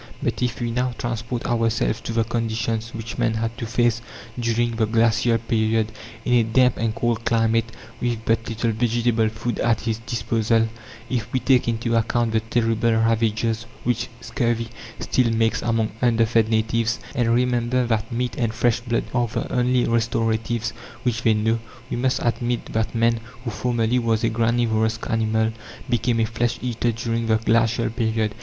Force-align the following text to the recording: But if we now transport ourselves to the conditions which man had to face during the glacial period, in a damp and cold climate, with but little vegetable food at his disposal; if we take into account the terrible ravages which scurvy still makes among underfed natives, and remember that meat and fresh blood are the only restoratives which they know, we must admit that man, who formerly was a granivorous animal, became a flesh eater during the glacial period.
But 0.23 0.41
if 0.41 0.59
we 0.59 0.71
now 0.71 0.93
transport 0.97 1.45
ourselves 1.45 2.01
to 2.01 2.11
the 2.13 2.23
conditions 2.23 2.89
which 2.95 3.19
man 3.19 3.35
had 3.35 3.55
to 3.59 3.67
face 3.67 4.01
during 4.39 4.75
the 4.75 4.87
glacial 4.87 5.37
period, 5.37 5.91
in 6.25 6.33
a 6.33 6.41
damp 6.43 6.77
and 6.77 6.95
cold 6.95 7.23
climate, 7.23 7.71
with 8.01 8.25
but 8.25 8.49
little 8.49 8.71
vegetable 8.71 9.29
food 9.29 9.59
at 9.59 9.81
his 9.81 9.99
disposal; 9.99 10.67
if 11.07 11.31
we 11.31 11.39
take 11.39 11.67
into 11.67 11.95
account 11.95 12.31
the 12.31 12.39
terrible 12.39 12.91
ravages 12.93 13.67
which 13.83 14.07
scurvy 14.21 14.69
still 14.99 15.29
makes 15.31 15.61
among 15.61 15.91
underfed 16.01 16.49
natives, 16.49 16.99
and 17.13 17.29
remember 17.35 17.85
that 17.85 18.11
meat 18.11 18.35
and 18.39 18.55
fresh 18.55 18.79
blood 18.79 19.03
are 19.13 19.27
the 19.27 19.51
only 19.53 19.83
restoratives 19.85 20.71
which 21.03 21.21
they 21.21 21.35
know, 21.35 21.59
we 21.91 21.95
must 21.95 22.19
admit 22.23 22.65
that 22.73 22.95
man, 22.95 23.19
who 23.43 23.51
formerly 23.51 23.99
was 23.99 24.23
a 24.23 24.29
granivorous 24.31 24.97
animal, 25.11 25.51
became 25.87 26.19
a 26.19 26.25
flesh 26.25 26.57
eater 26.63 26.91
during 26.91 27.27
the 27.27 27.37
glacial 27.37 27.91
period. 27.91 28.33